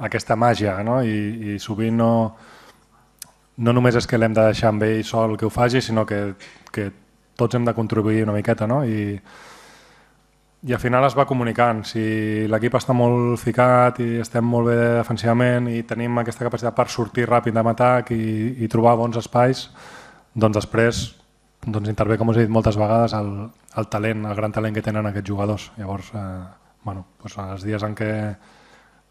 aquesta 0.10 0.36
màgia, 0.36 0.78
no? 0.84 1.00
I, 1.04 1.54
i 1.56 1.60
sovint 1.60 1.96
no, 1.98 2.14
no 3.58 3.76
només 3.76 3.96
és 4.00 4.08
que 4.08 4.20
l'hem 4.20 4.36
de 4.36 4.50
deixar 4.52 4.74
amb 4.74 4.84
ell 4.88 5.06
sol 5.08 5.38
que 5.38 5.48
ho 5.48 5.54
faci, 5.54 5.82
sinó 5.82 6.06
que, 6.06 6.34
que 6.76 6.90
tots 7.40 7.56
hem 7.56 7.66
de 7.66 7.76
contribuir 7.78 8.26
una 8.26 8.36
miqueta, 8.36 8.68
no? 8.68 8.84
I, 8.84 9.16
i 10.68 10.74
al 10.74 10.80
final 10.80 11.06
es 11.08 11.16
va 11.16 11.28
comunicant. 11.28 11.86
Si 11.88 12.02
l'equip 12.52 12.76
està 12.76 12.96
molt 12.96 13.40
ficat 13.40 14.02
i 14.04 14.10
estem 14.24 14.44
molt 14.44 14.68
bé 14.68 14.78
defensivament 15.00 15.70
i 15.72 15.84
tenim 15.88 16.20
aquesta 16.20 16.44
capacitat 16.48 16.76
per 16.76 16.90
sortir 16.92 17.30
ràpid 17.30 17.56
de 17.56 17.64
atac 17.72 18.12
i, 18.12 18.56
i 18.64 18.68
trobar 18.68 18.98
bons 19.00 19.18
espais, 19.22 19.70
doncs 20.36 20.60
després 20.60 21.02
doncs 21.66 21.90
intervé, 21.92 22.18
com 22.18 22.30
us 22.32 22.38
he 22.40 22.46
dit 22.46 22.52
moltes 22.52 22.78
vegades, 22.80 23.14
el, 23.14 23.50
el 23.78 23.88
talent, 23.92 24.24
el 24.26 24.36
gran 24.36 24.54
talent 24.56 24.76
que 24.76 24.84
tenen 24.84 25.10
aquests 25.10 25.28
jugadors. 25.28 25.72
Llavors, 25.78 26.12
eh, 26.16 26.44
bueno, 26.84 27.06
doncs 27.22 27.38
els 27.44 27.66
dies 27.68 27.84
en 27.84 27.96
què 28.00 28.12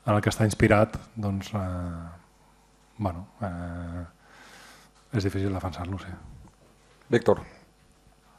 en 0.08 0.14
el 0.14 0.22
que 0.24 0.32
està 0.32 0.46
inspirat, 0.48 0.96
doncs, 1.16 1.52
eh, 1.52 2.88
bueno, 2.96 3.26
eh, 3.44 4.04
és 5.12 5.28
difícil 5.28 5.52
defensar-lo, 5.52 6.00
sí. 6.00 6.12
Víctor. 7.12 7.44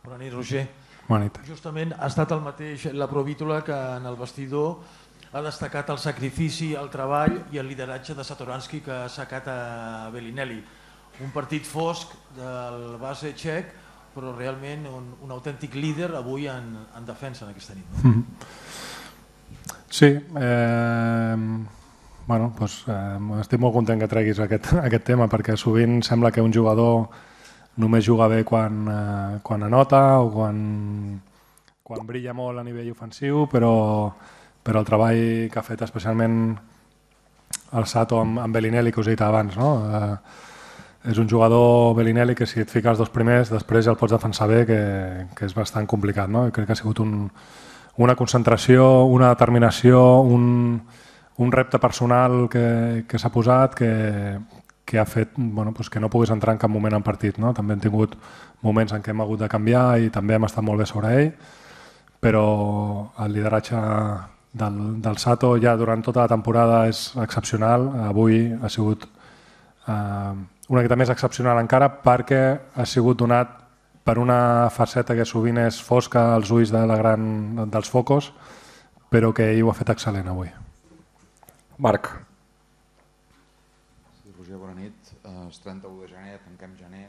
Bona 0.06 0.18
nit, 0.18 0.34
Roger. 0.34 0.66
Bona 1.10 1.26
nit. 1.26 1.40
Justament 1.48 1.96
ha 1.98 2.06
estat 2.06 2.30
el 2.36 2.42
mateix 2.46 2.86
la 2.94 3.08
Provítola 3.10 3.64
que 3.66 3.74
en 3.74 4.06
el 4.06 4.18
vestidor 4.20 4.76
ha 5.34 5.42
destacat 5.42 5.90
el 5.90 5.98
sacrifici, 6.02 6.76
el 6.78 6.90
treball 6.94 7.36
i 7.54 7.58
el 7.62 7.66
lideratge 7.70 8.14
de 8.18 8.26
Satoransky 8.26 8.82
que 8.86 8.94
ha 8.94 9.10
sacat 9.10 9.48
a 9.50 10.10
Bellinelli. 10.14 10.60
Un 11.26 11.32
partit 11.34 11.66
fosc 11.66 12.14
del 12.38 13.00
base 13.02 13.34
txec, 13.34 13.74
però 14.14 14.36
realment 14.38 14.86
un, 14.90 15.10
un 15.26 15.34
autèntic 15.34 15.74
líder 15.78 16.12
avui 16.18 16.46
en, 16.50 16.76
en 16.98 17.10
defensa 17.10 17.46
en 17.46 17.56
aquesta 17.56 17.74
nit. 17.74 17.90
No? 17.90 18.10
Mm 18.10 18.14
-hmm. 18.14 18.24
Sí, 19.90 20.06
eh, 20.06 21.36
bueno, 22.28 22.54
doncs, 22.60 22.84
eh, 22.88 23.40
estic 23.42 23.60
molt 23.60 23.74
content 23.74 24.00
que 24.00 24.08
treguis 24.08 24.40
aquest, 24.40 24.74
aquest 24.74 25.04
tema 25.04 25.28
perquè 25.28 25.56
sovint 25.58 26.04
sembla 26.04 26.32
que 26.32 26.42
un 26.42 26.54
jugador 26.54 27.10
només 27.80 28.06
juga 28.06 28.28
bé 28.28 28.44
quan, 28.44 28.84
eh, 28.88 29.40
quan 29.44 29.64
anota 29.64 30.20
o 30.20 30.30
quan, 30.34 30.58
quan 31.84 32.06
brilla 32.06 32.34
molt 32.36 32.60
a 32.60 32.64
nivell 32.64 32.92
ofensiu, 32.92 33.48
però, 33.52 34.12
però 34.64 34.84
el 34.84 34.86
treball 34.86 35.24
que 35.50 35.60
ha 35.60 35.66
fet 35.66 35.82
especialment 35.88 36.36
el 37.74 37.86
Sato 37.88 38.20
amb, 38.20 38.40
amb 38.44 38.56
Bellinelli, 38.56 38.92
que 38.92 39.02
us 39.02 39.08
he 39.08 39.16
dit 39.16 39.24
abans, 39.26 39.56
no? 39.58 39.72
eh, 39.88 41.10
és 41.10 41.18
un 41.18 41.30
jugador 41.32 41.96
Bellinelli 41.96 42.36
que 42.36 42.48
si 42.50 42.60
et 42.60 42.70
fiques 42.70 42.92
els 42.92 43.00
dos 43.00 43.12
primers 43.14 43.52
després 43.54 43.86
ja 43.86 43.94
el 43.94 44.00
pots 44.00 44.12
defensar 44.12 44.50
bé, 44.52 44.66
que, 44.68 44.80
que 45.36 45.48
és 45.48 45.56
bastant 45.56 45.88
complicat. 45.88 46.30
No? 46.30 46.50
Crec 46.52 46.68
que 46.68 46.76
ha 46.76 46.80
sigut 46.80 47.00
un, 47.00 47.30
una 48.04 48.16
concentració, 48.20 49.06
una 49.08 49.32
determinació, 49.32 50.02
un, 50.22 50.82
un 51.40 51.52
repte 51.56 51.80
personal 51.80 52.50
que, 52.52 53.06
que 53.08 53.20
s'ha 53.22 53.32
posat 53.32 53.78
que, 53.80 53.92
que 54.90 54.98
ha 54.98 55.06
fet 55.06 55.36
bueno, 55.38 55.72
pues 55.74 55.90
que 55.90 56.00
no 56.02 56.10
puguis 56.10 56.32
entrar 56.34 56.56
en 56.56 56.60
cap 56.60 56.72
moment 56.74 56.98
en 56.98 57.06
partit. 57.06 57.38
No? 57.38 57.54
També 57.54 57.76
hem 57.76 57.84
tingut 57.84 58.18
moments 58.66 58.96
en 58.98 59.06
què 59.06 59.14
hem 59.14 59.22
hagut 59.22 59.44
de 59.44 59.50
canviar 59.52 60.00
i 60.02 60.10
també 60.10 60.36
hem 60.36 60.50
estat 60.50 60.66
molt 60.66 60.82
bé 60.82 60.90
sobre 60.90 61.14
ell, 61.20 61.32
però 62.20 62.46
el 63.22 63.38
lideratge 63.38 63.80
del, 64.54 64.80
del 65.02 65.18
Sato 65.22 65.54
ja 65.62 65.76
durant 65.78 66.02
tota 66.04 66.26
la 66.26 66.32
temporada 66.32 66.88
és 66.90 67.12
excepcional. 67.22 67.86
Avui 68.10 68.48
ha 68.58 68.70
sigut 68.70 69.06
eh, 69.06 70.34
una 70.70 70.82
mica 70.82 70.98
més 70.98 71.14
excepcional 71.14 71.62
encara 71.62 71.90
perquè 72.04 72.44
ha 72.76 72.86
sigut 72.86 73.20
donat 73.22 73.56
per 74.04 74.18
una 74.18 74.70
faceta 74.74 75.14
que 75.14 75.26
sovint 75.26 75.60
és 75.62 75.78
fosca 75.86 76.32
als 76.34 76.50
ulls 76.50 76.74
de 76.74 76.82
la 76.90 76.98
gran, 76.98 77.70
dels 77.70 77.90
focos, 77.94 78.32
però 79.10 79.30
que 79.34 79.52
ell 79.52 79.62
ho 79.66 79.70
ha 79.70 79.78
fet 79.78 79.92
excel·lent 79.94 80.30
avui. 80.32 80.50
Marc. 81.78 82.10
Sí, 84.24 84.34
Roger, 84.38 84.58
Uh, 85.30 85.48
és 85.50 85.60
31 85.62 86.02
de 86.02 86.08
gener, 86.10 86.38
tanquem 86.46 86.76
gener. 86.80 87.08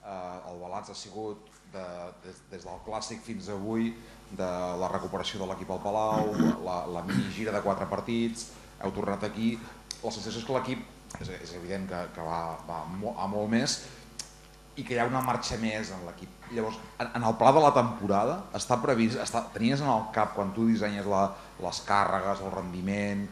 Uh, 0.00 0.40
el 0.50 0.58
balanç 0.62 0.90
ha 0.90 0.96
sigut 0.96 1.50
de, 1.70 1.84
des, 2.24 2.40
des 2.50 2.64
del 2.66 2.80
clàssic 2.86 3.20
fins 3.22 3.50
avui 3.52 3.92
de 4.30 4.48
la 4.80 4.88
recuperació 4.90 5.42
de 5.42 5.50
l'equip 5.50 5.70
al 5.70 5.82
Palau, 5.84 6.32
la, 6.66 6.80
la 6.90 7.04
mini 7.06 7.28
gira 7.36 7.54
de 7.54 7.62
quatre 7.62 7.86
partits, 7.90 8.48
heu 8.80 8.94
tornat 8.96 9.26
aquí. 9.28 9.52
La 10.00 10.10
sensació 10.10 10.40
és 10.40 10.48
que 10.48 10.56
l'equip 10.56 11.20
és, 11.20 11.30
és 11.36 11.54
evident 11.58 11.86
que, 11.90 12.04
que 12.16 12.26
va, 12.26 12.40
va 12.66 12.82
a 12.86 13.30
molt 13.30 13.50
més 13.52 13.80
i 14.78 14.84
que 14.86 14.94
hi 14.94 15.00
ha 15.02 15.06
una 15.10 15.22
marxa 15.22 15.58
més 15.60 15.90
en 15.94 16.02
l'equip. 16.08 16.30
Llavors, 16.54 16.78
en, 17.02 17.10
en 17.18 17.26
el 17.26 17.36
pla 17.38 17.52
de 17.54 17.62
la 17.62 17.72
temporada, 17.76 18.38
està 18.56 18.80
previst, 18.82 19.20
està, 19.22 19.44
tenies 19.54 19.82
en 19.84 19.90
el 19.92 20.08
cap 20.14 20.32
quan 20.36 20.54
tu 20.56 20.66
dissenyes 20.70 21.06
la, 21.10 21.26
les 21.60 21.82
càrregues, 21.86 22.42
el 22.46 22.54
rendiment, 22.54 23.26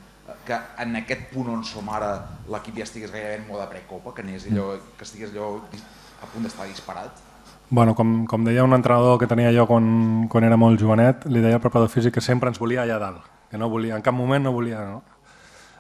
que 0.47 0.59
en 0.83 0.97
aquest 1.01 1.29
punt 1.33 1.49
on 1.53 1.65
som 1.65 1.89
ara 1.93 2.13
l'equip 2.51 2.77
ja 2.81 2.87
estigués 2.87 3.13
gairebé 3.13 3.41
en 3.41 3.49
mode 3.49 3.67
precopa, 3.71 4.15
que, 4.15 4.23
allò, 4.23 4.69
que 4.97 5.05
estigués 5.05 5.33
allò 5.33 5.57
a 5.59 6.31
punt 6.33 6.47
d'estar 6.47 6.69
disparat? 6.69 7.25
Bueno, 7.71 7.95
com, 7.95 8.25
com 8.27 8.45
deia 8.45 8.65
un 8.65 8.73
entrenador 8.73 9.19
que 9.21 9.29
tenia 9.29 9.53
jo 9.53 9.67
quan, 9.69 10.29
quan 10.29 10.45
era 10.45 10.57
molt 10.57 10.81
jovenet, 10.81 11.27
li 11.29 11.43
deia 11.45 11.59
al 11.61 11.65
preparador 11.65 11.93
físic 11.93 12.15
que 12.17 12.25
sempre 12.25 12.49
ens 12.49 12.61
volia 12.61 12.83
allà 12.83 12.97
dalt, 13.03 13.27
que 13.51 13.61
no 13.61 13.69
volia, 13.69 13.97
en 13.97 14.03
cap 14.03 14.17
moment 14.17 14.49
no 14.49 14.55
volia... 14.57 14.85
No? 14.89 15.03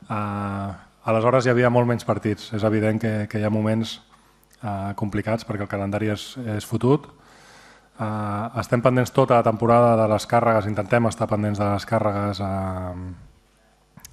Uh, 0.08 0.88
Aleshores 1.08 1.46
hi 1.46 1.52
havia 1.52 1.70
molt 1.72 1.88
menys 1.88 2.04
partits. 2.04 2.50
És 2.56 2.64
evident 2.68 3.00
que, 3.00 3.12
que 3.32 3.40
hi 3.40 3.46
ha 3.46 3.52
moments 3.52 3.94
eh, 4.60 4.92
complicats 4.98 5.46
perquè 5.48 5.64
el 5.64 5.70
calendari 5.70 6.10
és, 6.12 6.24
és 6.56 6.66
fotut. 6.68 7.06
Eh, 7.98 8.58
estem 8.60 8.82
pendents 8.84 9.14
tota 9.16 9.38
la 9.38 9.46
temporada 9.46 9.94
de 10.02 10.08
les 10.12 10.26
càrregues, 10.28 10.68
intentem 10.68 11.08
estar 11.08 11.30
pendents 11.30 11.60
de 11.62 11.70
les 11.70 11.88
càrregues 11.88 12.42
eh, 12.44 12.92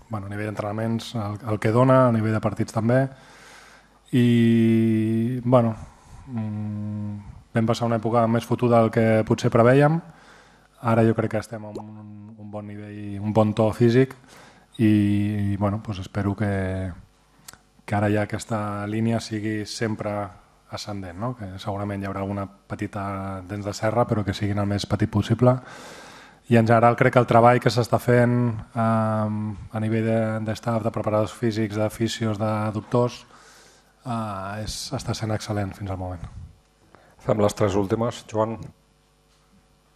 bueno, 0.09 0.27
a 0.27 0.29
nivell 0.29 0.49
d'entrenaments, 0.49 1.13
el, 1.15 1.39
el 1.51 1.59
que 1.59 1.71
dona, 1.73 2.07
a 2.07 2.11
nivell 2.13 2.35
de 2.35 2.41
partits 2.43 2.75
també. 2.75 2.99
I, 4.15 5.41
bueno, 5.43 5.73
mm, 6.27 7.15
vam 7.55 7.69
passar 7.69 7.89
una 7.89 7.99
època 7.99 8.25
més 8.27 8.45
fotuda 8.45 8.83
del 8.83 8.91
que 8.93 9.23
potser 9.27 9.51
preveiem. 9.53 9.99
Ara 10.85 11.05
jo 11.07 11.15
crec 11.17 11.35
que 11.35 11.41
estem 11.41 11.63
en 11.65 11.79
un, 11.81 12.35
un 12.37 12.51
bon 12.51 12.67
nivell, 12.67 13.19
un 13.19 13.33
bon 13.33 13.53
to 13.57 13.71
físic 13.73 14.13
i, 14.77 14.85
i 14.85 15.57
bueno, 15.57 15.81
pues 15.81 15.99
espero 15.99 16.35
que, 16.35 16.91
que 17.85 17.95
ara 17.95 18.11
ja 18.11 18.25
aquesta 18.27 18.85
línia 18.87 19.19
sigui 19.19 19.63
sempre 19.65 20.13
ascendent, 20.75 21.17
no? 21.17 21.33
que 21.37 21.55
segurament 21.61 22.03
hi 22.03 22.09
haurà 22.09 22.21
alguna 22.21 22.45
petita 22.45 23.41
dents 23.47 23.65
de 23.65 23.73
serra 23.73 24.05
però 24.09 24.25
que 24.25 24.33
siguin 24.33 24.59
el 24.59 24.67
més 24.69 24.85
petit 24.89 25.09
possible 25.09 25.55
i 26.49 26.57
en 26.59 26.67
general 26.67 26.95
crec 26.95 27.15
que 27.15 27.21
el 27.23 27.29
treball 27.29 27.59
que 27.61 27.71
s'està 27.73 27.97
fent 28.01 28.35
eh, 28.53 28.81
a 28.81 29.81
nivell 29.81 30.09
d'estaf, 30.45 30.83
de, 30.83 30.87
de 30.89 30.93
preparadors 30.93 31.33
físics, 31.33 31.77
de 31.79 31.89
fisios, 31.89 32.37
de 32.41 32.51
doctors 32.75 33.23
eh, 34.05 34.63
és, 34.63 34.79
està 34.93 35.17
sent 35.17 35.33
excel·lent 35.33 35.73
fins 35.77 35.91
al 35.91 36.01
moment. 36.01 36.25
Fem 37.25 37.41
les 37.41 37.57
tres 37.57 37.77
últimes. 37.79 38.21
Joan. 38.29 38.59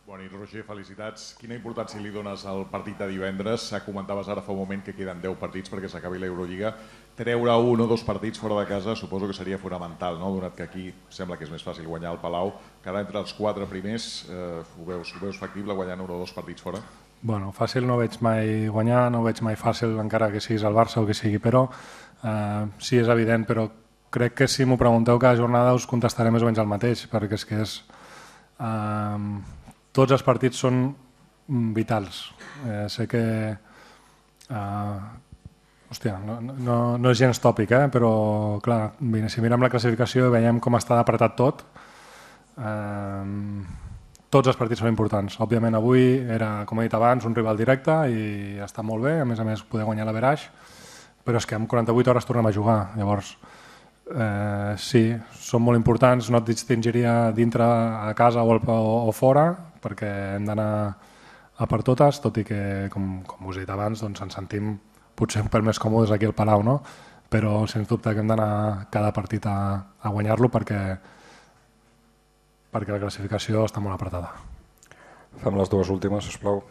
Bona 0.10 0.24
nit, 0.24 0.32
Roger, 0.34 0.64
felicitats. 0.66 1.36
Quina 1.38 1.54
importància 1.54 2.00
li 2.02 2.10
dones 2.10 2.42
al 2.50 2.64
partit 2.72 2.98
de 2.98 3.06
divendres? 3.12 3.68
Comentaves 3.86 4.32
ara 4.34 4.42
fa 4.42 4.50
un 4.56 4.58
moment 4.58 4.80
que 4.82 4.96
queden 4.98 5.20
10 5.22 5.36
partits 5.38 5.70
perquè 5.70 5.86
s'acabi 5.92 6.18
l'Eurolliga. 6.18 6.72
Treure 7.20 7.58
un 7.62 7.84
o 7.84 7.86
dos 7.86 8.02
partits 8.08 8.42
fora 8.42 8.58
de 8.58 8.66
casa 8.66 8.96
suposo 8.98 9.28
que 9.30 9.36
seria 9.38 9.60
fonamental, 9.62 10.18
no? 10.18 10.32
donat 10.34 10.56
que 10.58 10.66
aquí 10.66 10.88
sembla 11.14 11.38
que 11.38 11.46
és 11.46 11.52
més 11.54 11.62
fàcil 11.62 11.86
guanyar 11.86 12.16
el 12.16 12.18
Palau. 12.24 12.56
Quedar 12.82 13.04
entre 13.06 13.22
els 13.22 13.36
quatre 13.38 13.68
primers, 13.70 14.08
eh, 14.32 14.64
ho, 14.80 14.88
veus, 14.88 15.12
ho 15.14 15.22
veus 15.22 15.38
factible 15.38 15.78
guanyant 15.78 16.02
un 16.02 16.16
o 16.16 16.18
dos 16.24 16.34
partits 16.34 16.66
fora? 16.66 16.82
Bueno, 17.22 17.54
fàcil 17.54 17.86
no 17.86 18.00
veig 18.02 18.18
mai 18.26 18.66
guanyar, 18.66 19.12
no 19.14 19.22
veig 19.28 19.44
mai 19.46 19.60
fàcil 19.62 19.94
encara 20.02 20.32
que 20.34 20.42
siguis 20.42 20.66
el 20.66 20.74
Barça 20.74 21.04
o 21.04 21.06
que 21.06 21.14
sigui, 21.14 21.38
però 21.38 21.68
eh, 21.70 22.66
sí 22.82 22.98
és 22.98 23.14
evident, 23.14 23.46
però 23.46 23.70
crec 24.10 24.42
que 24.42 24.50
si 24.50 24.66
m'ho 24.66 24.82
pregunteu 24.82 25.22
cada 25.22 25.38
jornada 25.38 25.78
us 25.78 25.86
contestaré 25.86 26.34
més 26.34 26.42
o 26.42 26.50
menys 26.50 26.66
el 26.66 26.74
mateix, 26.74 27.06
perquè 27.14 27.38
és 27.38 27.46
que 27.46 27.62
és... 27.62 27.80
Eh, 28.58 29.58
tots 29.96 30.16
els 30.16 30.26
partits 30.26 30.62
són 30.66 30.84
mm, 30.90 31.72
vitals. 31.78 32.28
Eh, 32.66 32.86
sé 32.92 33.08
que... 33.10 33.24
Eh, 34.50 35.00
hòstia, 35.90 36.20
no, 36.22 36.38
no, 36.42 36.80
no 37.02 37.12
és 37.12 37.18
gens 37.18 37.40
tòpic, 37.42 37.72
eh? 37.74 37.86
però 37.90 38.12
clar, 38.62 38.94
si 39.34 39.42
mirem 39.42 39.64
la 39.66 39.72
classificació 39.74 40.28
i 40.28 40.34
veiem 40.36 40.60
com 40.62 40.78
està 40.78 41.00
apretat 41.02 41.34
tot, 41.38 41.64
eh, 42.62 43.24
tots 44.30 44.52
els 44.52 44.60
partits 44.60 44.84
són 44.84 44.92
importants. 44.92 45.40
Òbviament 45.42 45.78
avui 45.80 46.04
era, 46.30 46.52
com 46.70 46.80
he 46.80 46.86
dit 46.86 46.94
abans, 46.94 47.26
un 47.26 47.34
rival 47.34 47.58
directe 47.58 47.96
i 48.14 48.60
està 48.62 48.86
molt 48.86 49.08
bé, 49.08 49.16
a 49.24 49.26
més 49.26 49.42
a 49.42 49.48
més 49.48 49.66
poder 49.66 49.88
guanyar 49.88 50.06
la 50.06 50.14
Veraix, 50.14 50.46
però 51.26 51.42
és 51.42 51.50
que 51.50 51.58
en 51.58 51.66
48 51.70 52.14
hores 52.14 52.30
tornem 52.30 52.50
a 52.50 52.54
jugar. 52.54 52.80
Llavors, 52.98 53.34
eh, 54.14 54.76
sí, 54.78 55.04
són 55.34 55.66
molt 55.66 55.82
importants, 55.82 56.30
no 56.30 56.44
et 56.44 56.54
distingiria 56.54 57.32
dintre 57.34 57.66
a 57.66 58.14
casa 58.18 58.46
o, 58.46 58.60
o, 58.60 58.78
o 59.10 59.18
fora, 59.18 59.48
perquè 59.84 60.10
hem 60.38 60.48
d'anar 60.48 60.72
a 61.60 61.68
per 61.68 61.82
totes, 61.84 62.22
tot 62.24 62.38
i 62.40 62.46
que, 62.48 62.62
com, 62.94 63.20
com 63.28 63.52
us 63.52 63.60
he 63.60 63.66
dit 63.66 63.72
abans, 63.74 64.02
doncs 64.04 64.24
ens 64.24 64.38
sentim 64.38 64.78
potser 65.20 65.44
un 65.44 65.66
més 65.66 65.80
còmodes 65.80 66.12
aquí 66.16 66.28
al 66.30 66.36
Palau, 66.38 66.64
no? 66.64 66.80
però 67.30 67.68
sens 67.70 67.88
dubte 67.88 68.14
que 68.14 68.24
hem 68.24 68.30
d'anar 68.32 68.90
cada 68.90 69.12
partit 69.14 69.46
a, 69.46 69.58
a 70.02 70.10
guanyar-lo 70.10 70.50
perquè, 70.50 70.80
perquè 72.74 72.96
la 72.96 73.02
classificació 73.04 73.68
està 73.68 73.84
molt 73.84 73.94
apretada. 73.94 74.34
Fem 75.44 75.60
les 75.60 75.70
dues 75.70 75.92
últimes, 75.94 76.26
sisplau. 76.26 76.64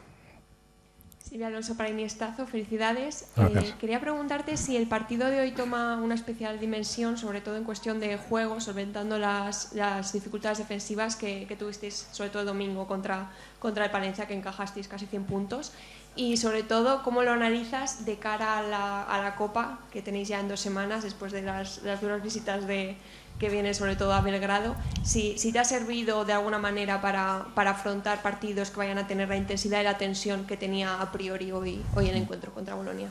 Silvia 1.28 1.48
Alonso 1.48 1.76
para 1.76 1.90
Iniestazo, 1.90 2.46
felicidades. 2.46 3.26
Eh, 3.36 3.74
quería 3.78 4.00
preguntarte 4.00 4.56
si 4.56 4.78
el 4.78 4.86
partido 4.86 5.28
de 5.28 5.40
hoy 5.40 5.52
toma 5.52 5.96
una 5.96 6.14
especial 6.14 6.58
dimensión, 6.58 7.18
sobre 7.18 7.42
todo 7.42 7.56
en 7.58 7.64
cuestión 7.64 8.00
de 8.00 8.16
juego, 8.16 8.60
solventando 8.60 9.18
las, 9.18 9.74
las 9.74 10.14
dificultades 10.14 10.56
defensivas 10.56 11.16
que, 11.16 11.44
que, 11.46 11.54
tuvisteis, 11.54 12.08
sobre 12.12 12.30
todo 12.30 12.40
el 12.42 12.48
domingo, 12.48 12.86
contra, 12.86 13.30
contra 13.58 13.84
el 13.84 13.90
Palencia, 13.90 14.26
que 14.26 14.32
encajasteis 14.32 14.88
casi 14.88 15.04
100 15.04 15.24
puntos. 15.24 15.72
Y 16.16 16.38
sobre 16.38 16.62
todo, 16.62 17.02
¿cómo 17.02 17.22
lo 17.22 17.32
analizas 17.32 18.06
de 18.06 18.16
cara 18.16 18.58
a 18.58 18.62
la, 18.62 19.02
a 19.02 19.22
la 19.22 19.36
Copa, 19.36 19.80
que 19.92 20.00
tenéis 20.00 20.28
ya 20.28 20.40
en 20.40 20.48
dos 20.48 20.60
semanas, 20.60 21.02
después 21.04 21.30
de 21.32 21.42
las, 21.42 21.82
las 21.82 22.00
duras 22.00 22.22
visitas 22.22 22.66
de, 22.66 22.96
que 23.38 23.48
viene 23.48 23.74
sobre 23.74 23.96
todo 23.96 24.12
a 24.12 24.20
Belgrado, 24.20 24.74
si, 25.02 25.38
si 25.38 25.52
te 25.52 25.58
ha 25.58 25.64
servido 25.64 26.24
de 26.24 26.32
alguna 26.32 26.58
manera 26.58 27.00
para, 27.00 27.46
para, 27.54 27.70
afrontar 27.70 28.22
partidos 28.22 28.70
que 28.70 28.78
vayan 28.78 28.98
a 28.98 29.06
tener 29.06 29.28
la 29.28 29.36
intensidad 29.36 29.80
y 29.80 29.84
la 29.84 29.98
tensión 29.98 30.44
que 30.44 30.56
tenía 30.56 31.00
a 31.00 31.12
priori 31.12 31.52
hoy, 31.52 31.82
hoy 31.94 32.08
el 32.08 32.16
encuentro 32.16 32.52
contra 32.52 32.74
Bolonia. 32.74 33.10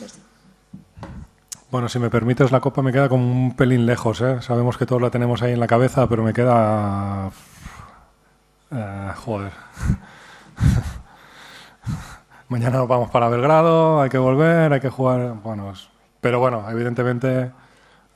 Merci. 0.00 0.20
Bueno, 1.70 1.88
si 1.90 1.98
me 1.98 2.08
permites, 2.08 2.50
la 2.50 2.60
Copa 2.60 2.80
me 2.80 2.92
queda 2.92 3.10
como 3.10 3.30
un 3.30 3.54
pelín 3.54 3.84
lejos. 3.84 4.22
¿eh? 4.22 4.40
Sabemos 4.40 4.78
que 4.78 4.86
todos 4.86 5.02
la 5.02 5.10
tenemos 5.10 5.42
ahí 5.42 5.52
en 5.52 5.60
la 5.60 5.66
cabeza, 5.66 6.08
pero 6.08 6.22
me 6.22 6.32
queda... 6.32 7.30
Eh, 8.70 9.12
joder. 9.16 9.52
Mañana 12.48 12.82
vamos 12.84 13.10
para 13.10 13.28
Belgrado, 13.28 14.00
hay 14.00 14.08
que 14.08 14.16
volver, 14.16 14.72
hay 14.72 14.80
que 14.80 14.88
jugar... 14.88 15.34
Bueno, 15.42 15.74
pero 16.22 16.40
bueno, 16.40 16.64
evidentemente 16.70 17.52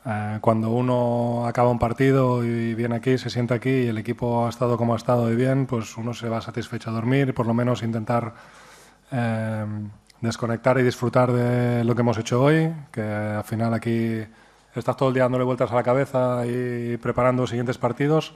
Eh, 0.05 0.39
cuando 0.41 0.71
uno 0.71 1.47
acaba 1.47 1.71
un 1.71 1.79
partido 1.79 2.45
y 2.45 2.75
viene 2.75 2.97
aquí, 2.97 3.19
se 3.19 3.31
sienta 3.31 3.55
aquí 3.55 3.71
y 3.71 3.87
el 3.87 3.99
equipo 3.99 4.47
ha 4.47 4.49
estado 4.49 4.77
como 4.77 4.95
ha 4.95 4.97
estado 4.97 5.31
y 5.31 5.37
bien, 5.37 5.67
pues 5.67 5.97
uno 5.97 6.13
se 6.13 6.29
va 6.29 6.41
satisfecho 6.41 6.91
a 6.91 6.93
dormir 6.93 7.29
y 7.29 7.33
por 7.33 7.47
lo 7.47 7.55
menos 7.55 7.83
intentar 7.83 8.35
eh, 9.13 9.65
desconectar 10.21 10.79
y 10.79 10.83
disfrutar 10.83 11.33
de 11.33 11.85
lo 11.85 11.95
que 11.95 12.01
hemos 12.01 12.19
hecho 12.19 12.43
hoy, 12.43 12.73
que 12.91 13.03
al 13.03 13.45
final 13.45 13.75
aquí 13.75 14.25
estás 14.75 14.97
todo 14.97 15.11
el 15.11 15.15
día 15.15 15.25
dándole 15.25 15.45
vueltas 15.45 15.71
a 15.71 15.75
la 15.75 15.83
cabeza 15.83 16.47
y 16.47 16.97
preparando 16.97 17.47
siguientes 17.47 17.79
partidos. 17.79 18.35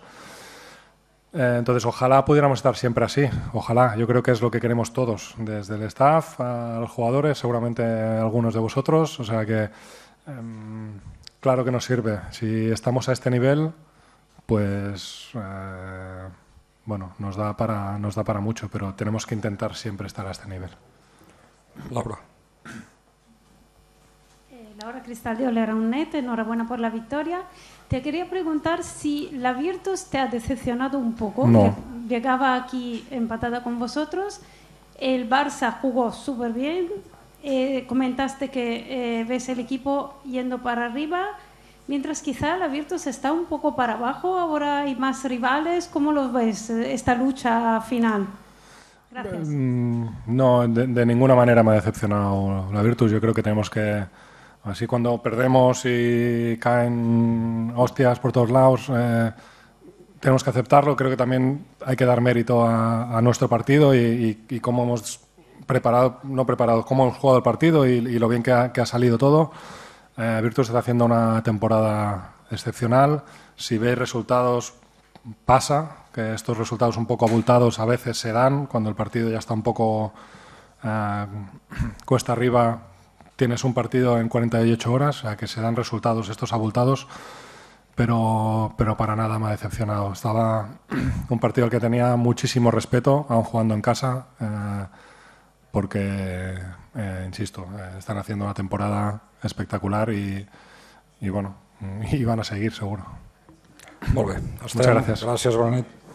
Eh, 1.32 1.56
entonces, 1.58 1.85
ojalá 1.85 2.25
pudiéramos 2.25 2.61
estar 2.61 2.76
siempre 2.76 3.04
así. 3.04 3.28
Ojalá. 3.52 3.94
Yo 3.96 4.06
creo 4.06 4.23
que 4.23 4.30
es 4.30 4.40
lo 4.40 4.50
que 4.50 4.61
queremos 4.61 4.92
todos, 4.92 5.35
desde 5.38 5.75
el 5.75 5.82
staff 5.82 6.40
a 6.40 6.78
los 6.80 6.90
jugadores, 6.90 7.38
seguramente 7.38 7.82
algunos 7.82 8.54
de 8.54 8.61
vosotros. 8.61 9.20
O 9.20 9.25
sea 9.25 9.44
que, 9.44 9.68
em, 10.26 10.99
claro 11.47 11.65
que 11.65 11.71
nos 11.71 11.85
sirve. 11.85 12.19
Si 12.33 12.71
estamos 12.73 13.09
a 13.09 13.12
este 13.12 13.31
nivel, 13.31 13.71
pues, 14.47 15.29
eh, 15.35 16.29
bueno, 16.85 17.12
nos 17.21 17.37
da, 17.37 17.57
para, 17.57 18.00
nos 18.00 18.17
da 18.17 18.25
para 18.25 18.41
mucho, 18.41 18.69
pero 18.69 18.95
tenemos 18.95 19.26
que 19.26 19.37
intentar 19.37 19.76
siempre 19.76 20.09
estar 20.09 20.26
a 20.26 20.33
este 20.33 20.49
nivel. 20.49 20.71
Laura. 21.93 22.19
Eh, 24.50 24.75
Laura 24.83 25.00
Cristal 25.05 25.38
de 25.38 25.47
Olera.net, 25.47 26.17
enhorabuena 26.17 26.67
por 26.67 26.81
la 26.81 26.91
victoria. 26.91 27.43
Te 27.87 28.03
quería 28.03 28.29
preguntar 28.29 28.83
si 28.83 29.31
la 29.31 29.53
Virtus 29.53 30.07
te 30.07 30.19
ha 30.19 30.26
decepcionado 30.26 30.99
un 30.99 31.15
poco. 31.15 31.47
No. 31.47 31.76
Llegaba 32.09 32.57
aquí 32.57 33.07
empatada 33.12 33.62
con 33.62 33.79
vosotros. 33.79 34.41
El 34.99 35.31
Barça 35.31 35.79
jugó 35.81 36.11
súper 36.11 36.53
bien. 36.53 36.88
Eh, 37.49 37.85
comentaste 37.87 38.49
que 38.49 39.21
eh, 39.21 39.25
ves 39.25 39.49
el 39.49 39.61
equipo 39.61 40.15
yendo 40.25 40.59
para 40.59 40.87
arriba, 40.87 41.26
mientras 41.87 42.21
quizá 42.21 42.57
la 42.57 42.67
Virtus 42.67 43.07
está 43.07 43.31
un 43.31 43.45
poco 43.45 43.76
para 43.76 43.93
abajo. 43.93 44.37
Ahora 44.37 44.81
hay 44.81 44.97
más 44.97 45.23
rivales. 45.23 45.87
¿Cómo 45.87 46.11
lo 46.11 46.33
ves 46.33 46.71
eh, 46.71 46.93
esta 46.93 47.15
lucha 47.15 47.81
final? 47.83 48.26
Gracias. 49.12 49.47
Mm, 49.49 50.07
No, 50.26 50.67
de, 50.67 50.88
de 50.88 51.07
ninguna 51.07 51.37
manera 51.37 51.62
me 51.62 51.71
ha 51.71 51.75
decepcionado 51.75 52.69
la 52.73 52.83
Virtus. 52.83 53.12
Yo 53.12 53.21
creo 53.21 53.33
que 53.33 53.45
tenemos 53.45 53.71
que, 53.71 54.05
así 54.65 54.88
cuando 54.88 55.23
perdemos 55.23 55.83
y 55.85 56.57
caen 56.59 57.73
hostias 57.76 58.19
por 58.19 58.33
todos 58.33 58.50
lados, 58.50 58.91
eh, 58.93 59.31
tenemos 60.19 60.43
que 60.43 60.50
aceptarlo. 60.50 60.97
Creo 60.97 61.11
que 61.11 61.17
también 61.17 61.65
hay 61.87 61.95
que 61.95 62.05
dar 62.05 62.21
mérito 62.21 62.67
a, 62.67 63.17
a 63.17 63.23
nuestro 63.23 63.49
partido 63.49 63.95
y, 63.95 63.99
y- 63.99 64.57
y 64.57 64.59
cómo 64.59 64.83
hemos 64.83 65.21
preparado, 65.66 66.20
no 66.25 66.46
preparado, 66.46 66.85
cómo 66.85 67.04
hemos 67.04 67.18
jugado 67.18 67.38
el 67.38 67.42
partido 67.42 67.87
y, 67.87 68.00
lo 68.18 68.28
bien 68.28 68.42
que 68.42 68.52
ha, 68.52 68.87
salido 68.87 69.18
todo. 69.18 69.52
Eh, 70.16 70.40
Virtus 70.42 70.68
está 70.68 70.78
haciendo 70.78 71.04
una 71.04 71.42
temporada 71.42 72.35
excepcional. 72.50 73.25
Si 73.56 73.78
veis 73.78 73.99
resultados, 73.99 74.75
pasa 75.44 76.06
que 76.12 76.35
estos 76.35 76.56
resultados 76.56 76.96
un 76.96 77.06
poco 77.06 77.26
abultados 77.26 77.78
a 77.78 77.85
veces 77.85 78.18
se 78.18 78.32
dan 78.32 78.66
cuando 78.66 78.88
el 78.88 78.96
partido 78.96 79.28
ya 79.30 79.38
está 79.38 79.54
un 79.54 79.62
poco 79.62 80.12
eh, 80.82 81.26
cuesta 82.04 82.32
arriba. 82.32 82.82
Tienes 83.37 83.64
un 83.64 83.75
partido 83.75 84.18
en 84.18 84.28
48 84.28 84.92
horas, 84.92 85.16
sea 85.16 85.37
que 85.37 85.46
se 85.46 85.61
dan 85.61 85.76
resultados 85.76 86.30
estos 86.30 86.54
abultados, 86.54 87.06
pero, 87.94 88.75
pero 88.78 88.96
para 88.96 89.14
nada 89.14 89.38
me 89.38 89.49
ha 89.49 89.50
decepcionado. 89.50 90.12
Estaba 90.12 90.68
un 91.28 91.38
partido 91.38 91.66
al 91.66 91.70
que 91.70 91.80
tenía 91.80 92.16
muchísimo 92.16 92.70
respeto, 92.70 93.26
aún 93.28 93.44
jugando 93.44 93.75
en 93.75 93.82
casa, 93.82 94.28
eh, 94.40 94.87
porque, 95.76 96.54
eh, 96.95 97.25
insisto, 97.26 97.68
eh, 97.78 97.99
están 97.99 98.16
haciendo 98.16 98.47
una 98.47 98.54
temporada 98.54 99.25
espectacular 99.42 100.09
y, 100.09 100.47
y 101.21 101.28
bueno, 101.28 101.54
y 102.12 102.25
van 102.25 102.40
a 102.40 102.45
seguir 102.45 102.73
seguro. 102.73 103.04
Molt 104.14 104.28
bé. 104.28 104.40
Muchas 104.62 104.87
gracias. 104.87 105.23
Gràcies, 105.23 105.54
bona 105.54 105.76
nit. 105.76 106.06